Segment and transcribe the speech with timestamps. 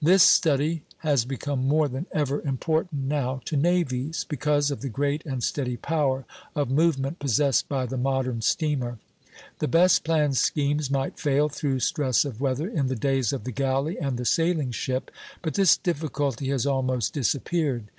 [0.00, 5.22] This study has become more than ever important now to navies, because of the great
[5.26, 8.98] and steady power of movement possessed by the modern steamer.
[9.58, 13.52] The best planned schemes might fail through stress of weather in the days of the
[13.52, 15.10] galley and the sailing ship;
[15.42, 17.84] but this difficulty has almost disappeared.